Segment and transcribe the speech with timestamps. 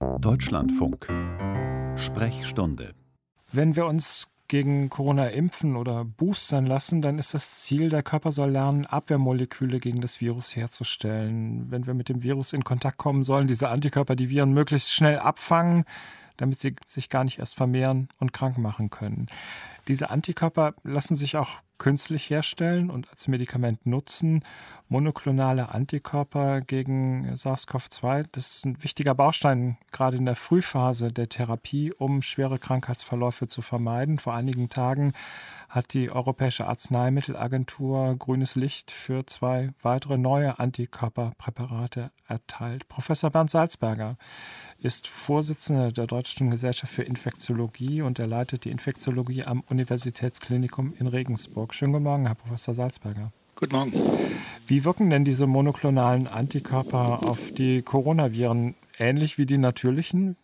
[0.00, 1.08] Deutschlandfunk
[1.96, 2.94] Sprechstunde
[3.52, 8.32] Wenn wir uns gegen Corona impfen oder boostern lassen, dann ist das Ziel, der Körper
[8.32, 11.70] soll lernen, Abwehrmoleküle gegen das Virus herzustellen.
[11.70, 15.18] Wenn wir mit dem Virus in Kontakt kommen, sollen diese Antikörper die Viren möglichst schnell
[15.18, 15.84] abfangen,
[16.38, 19.26] damit sie sich gar nicht erst vermehren und krank machen können.
[19.86, 24.44] Diese Antikörper lassen sich auch künstlich herstellen und als Medikament nutzen
[24.90, 28.26] monoklonale Antikörper gegen SARS-CoV-2.
[28.32, 33.62] Das ist ein wichtiger Baustein gerade in der Frühphase der Therapie, um schwere Krankheitsverläufe zu
[33.62, 34.18] vermeiden.
[34.18, 35.12] Vor einigen Tagen
[35.68, 42.88] hat die Europäische Arzneimittelagentur grünes Licht für zwei weitere neue Antikörperpräparate erteilt.
[42.88, 44.16] Professor Bernd Salzberger
[44.80, 51.06] ist Vorsitzender der Deutschen Gesellschaft für Infektiologie und er leitet die Infektiologie am Universitätsklinikum in
[51.06, 51.69] Regensburg.
[51.72, 53.32] Schönen guten Morgen, Herr Professor Salzberger.
[53.54, 53.92] Guten Morgen.
[54.66, 58.74] Wie wirken denn diese monoklonalen Antikörper auf die Coronaviren?
[58.98, 60.36] Ähnlich wie die natürlichen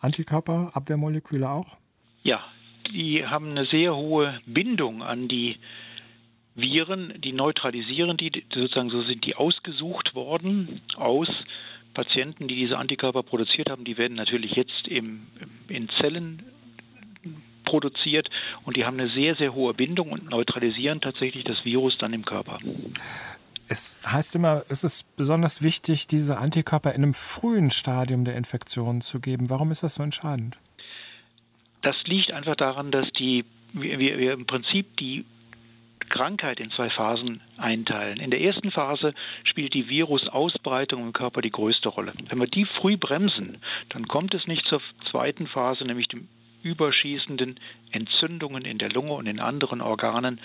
[0.00, 1.76] Antikörperabwehrmoleküle auch?
[2.22, 2.44] Ja,
[2.90, 5.56] die haben eine sehr hohe Bindung an die
[6.54, 11.28] Viren, die neutralisieren die, sozusagen so sind die ausgesucht worden aus
[11.94, 13.84] Patienten, die diese Antikörper produziert haben.
[13.84, 15.26] Die werden natürlich jetzt im,
[15.68, 16.42] in Zellen
[17.72, 18.28] produziert
[18.66, 22.22] und die haben eine sehr, sehr hohe Bindung und neutralisieren tatsächlich das Virus dann im
[22.22, 22.58] Körper.
[23.68, 29.00] Es heißt immer, es ist besonders wichtig, diese Antikörper in einem frühen Stadium der Infektion
[29.00, 29.48] zu geben.
[29.48, 30.58] Warum ist das so entscheidend?
[31.80, 35.24] Das liegt einfach daran, dass die, wir, wir im Prinzip die
[36.10, 38.20] Krankheit in zwei Phasen einteilen.
[38.20, 42.12] In der ersten Phase spielt die Virusausbreitung im Körper die größte Rolle.
[42.28, 43.56] Wenn wir die früh bremsen,
[43.88, 46.28] dann kommt es nicht zur zweiten Phase, nämlich dem
[46.62, 47.58] überschießenden
[47.90, 50.40] Entzündungen in der Lunge und in anderen Organen.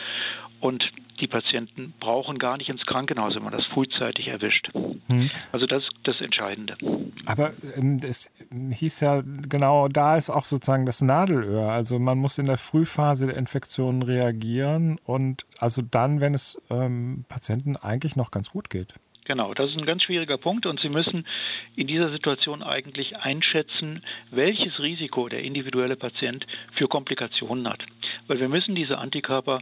[0.60, 0.84] Und
[1.20, 4.70] die Patienten brauchen gar nicht ins Krankenhaus, wenn man das frühzeitig erwischt.
[5.08, 5.28] Hm.
[5.52, 6.78] Also das ist das Entscheidende.
[7.26, 11.70] Aber ähm, es hieß ja genau, da ist auch sozusagen das Nadelöhr.
[11.72, 17.26] Also man muss in der Frühphase der Infektion reagieren und also dann, wenn es ähm,
[17.30, 18.94] Patienten eigentlich noch ganz gut geht.
[19.27, 21.27] Genau, das ist ein ganz schwieriger Punkt und Sie müssen
[21.76, 24.02] in dieser Situation eigentlich einschätzen,
[24.32, 27.83] welches Risiko der individuelle Patient für Komplikationen hat.
[28.27, 29.60] Weil wir müssen diese Antikörper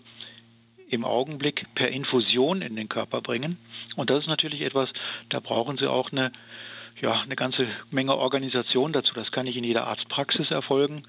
[0.91, 3.57] im Augenblick per Infusion in den Körper bringen.
[3.95, 4.91] Und das ist natürlich etwas,
[5.29, 6.31] da brauchen Sie auch eine,
[7.01, 9.15] ja, eine ganze Menge Organisation dazu.
[9.15, 11.07] Das kann nicht in jeder Arztpraxis erfolgen.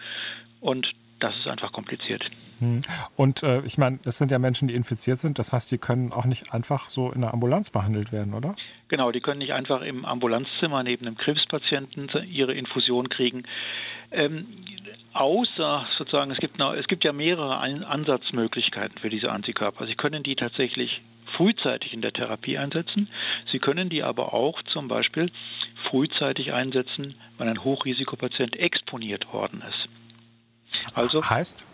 [0.61, 0.91] Und
[1.21, 2.25] das ist einfach kompliziert.
[2.59, 2.81] Hm.
[3.17, 5.39] Und äh, ich meine, das sind ja Menschen, die infiziert sind.
[5.39, 8.57] Das heißt, die können auch nicht einfach so in der Ambulanz behandelt werden, oder?
[8.89, 13.45] Genau, die können nicht einfach im Ambulanzzimmer neben einem Krebspatienten ihre Infusion kriegen.
[14.11, 14.47] Ähm,
[15.13, 19.87] außer sozusagen, es gibt, es gibt ja mehrere Ansatzmöglichkeiten für diese Antikörper.
[19.87, 21.03] Sie können die tatsächlich
[21.37, 23.09] frühzeitig in der Therapie einsetzen.
[23.51, 25.31] Sie können die aber auch zum Beispiel
[25.91, 29.89] frühzeitig einsetzen, wenn ein Hochrisikopatient exponiert worden ist.
[30.95, 31.67] Also heißt?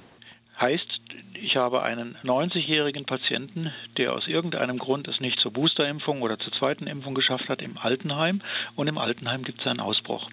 [0.61, 0.87] Heißt,
[1.35, 6.53] ich habe einen 90-jährigen Patienten, der aus irgendeinem Grund es nicht zur Boosterimpfung oder zur
[6.53, 8.43] zweiten Impfung geschafft hat im Altenheim
[8.77, 10.31] und im Altenheim gibt es einen Ausbruch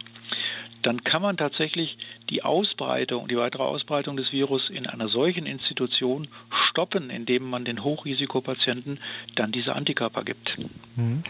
[0.83, 1.97] dann kann man tatsächlich
[2.29, 6.27] die Ausbreitung, die weitere Ausbreitung des Virus in einer solchen Institution
[6.69, 8.99] stoppen, indem man den Hochrisikopatienten
[9.35, 10.57] dann diese Antikörper gibt.
[10.95, 11.21] Mhm.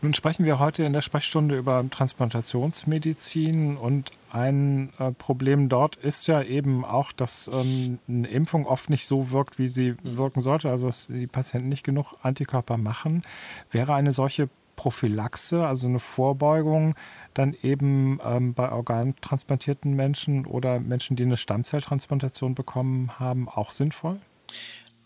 [0.00, 6.26] Nun sprechen wir heute in der Sprechstunde über Transplantationsmedizin und ein äh, Problem dort ist
[6.28, 10.70] ja eben auch, dass ähm, eine Impfung oft nicht so wirkt, wie sie wirken sollte,
[10.70, 13.22] also dass die Patienten nicht genug Antikörper machen.
[13.70, 16.94] Wäre eine solche Prophylaxe, also eine Vorbeugung,
[17.34, 24.20] dann eben ähm, bei organtransplantierten Menschen oder Menschen, die eine Stammzelltransplantation bekommen haben, auch sinnvoll?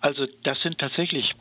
[0.01, 1.33] Also das sind tatsächlich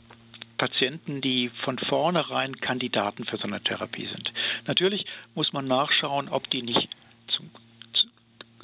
[0.57, 4.31] Patienten, die von vornherein Kandidaten für so eine Therapie sind.
[4.65, 5.05] Natürlich
[5.35, 6.87] muss man nachschauen, ob die nicht
[7.35, 7.49] zum,
[7.93, 8.07] zu,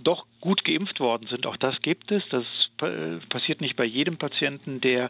[0.01, 1.45] doch gut geimpft worden sind.
[1.45, 2.23] Auch das gibt es.
[2.29, 2.45] Das
[2.77, 5.09] passiert nicht bei jedem Patienten, der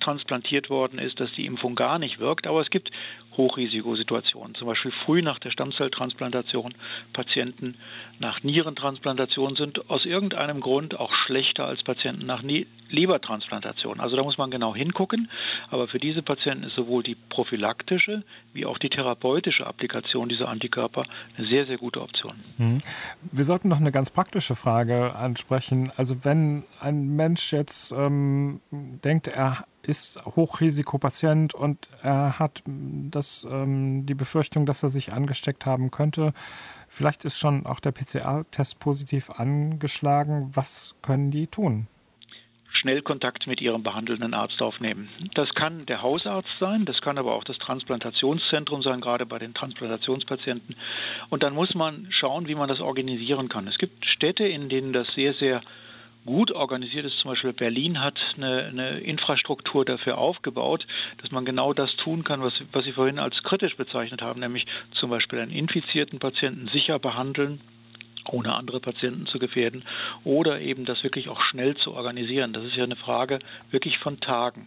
[0.00, 2.46] transplantiert worden ist, dass die Impfung gar nicht wirkt.
[2.46, 2.90] Aber es gibt
[3.36, 4.54] Hochrisikosituationen.
[4.54, 6.74] Zum Beispiel früh nach der Stammzelltransplantation.
[7.12, 7.76] Patienten
[8.18, 12.42] nach Nierentransplantation sind aus irgendeinem Grund auch schlechter als Patienten nach
[12.88, 14.00] Lebertransplantation.
[14.00, 15.30] Also da muss man genau hingucken.
[15.70, 18.22] Aber für diese Patienten ist sowohl die prophylaktische
[18.52, 21.04] wie auch die therapeutische Applikation dieser Antikörper
[21.36, 22.34] eine sehr, sehr gute Option.
[22.56, 22.78] Mhm.
[23.32, 25.92] Wir sollten noch eine ganz praktische Frage ansprechen.
[25.96, 26.64] Also wenn
[27.14, 34.82] Mensch jetzt ähm, denkt, er ist Hochrisikopatient und er hat das, ähm, die Befürchtung, dass
[34.82, 36.32] er sich angesteckt haben könnte.
[36.88, 40.50] Vielleicht ist schon auch der PCR-Test positiv angeschlagen.
[40.54, 41.86] Was können die tun?
[42.76, 45.08] schnell Kontakt mit ihrem behandelnden Arzt aufnehmen.
[45.34, 49.54] Das kann der Hausarzt sein, das kann aber auch das Transplantationszentrum sein, gerade bei den
[49.54, 50.76] Transplantationspatienten.
[51.30, 53.66] Und dann muss man schauen, wie man das organisieren kann.
[53.66, 55.62] Es gibt Städte, in denen das sehr, sehr
[56.26, 57.18] gut organisiert ist.
[57.18, 60.84] Zum Beispiel Berlin hat eine, eine, Infrastruktur dafür aufgebaut,
[61.22, 64.66] dass man genau das tun kann, was, was Sie vorhin als kritisch bezeichnet haben, nämlich
[64.92, 67.60] zum Beispiel einen infizierten Patienten sicher behandeln
[68.28, 69.84] ohne andere Patienten zu gefährden
[70.24, 72.52] oder eben das wirklich auch schnell zu organisieren.
[72.52, 73.38] Das ist ja eine Frage
[73.70, 74.66] wirklich von Tagen.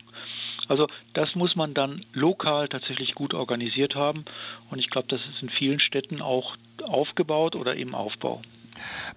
[0.69, 4.23] Also das muss man dann lokal tatsächlich gut organisiert haben
[4.69, 8.41] und ich glaube, das ist in vielen Städten auch aufgebaut oder im Aufbau.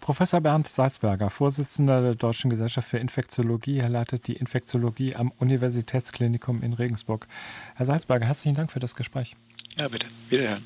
[0.01, 6.63] Professor Bernd Salzberger, Vorsitzender der Deutschen Gesellschaft für Infektiologie, er leitet die Infektiologie am Universitätsklinikum
[6.63, 7.27] in Regensburg.
[7.75, 9.37] Herr Salzberger, herzlichen Dank für das Gespräch.
[9.77, 10.07] Ja, bitte.
[10.29, 10.65] Wiederhören.